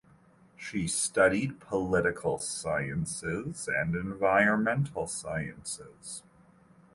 [0.57, 6.23] She studied political sciences and environmental sciences.